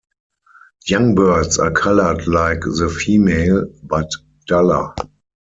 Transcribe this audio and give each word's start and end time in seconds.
Young 0.87 1.13
birds 1.13 1.59
are 1.59 1.69
colored 1.69 2.25
like 2.25 2.61
the 2.61 2.89
female, 2.89 3.67
but 3.83 4.09
duller. 4.47 4.95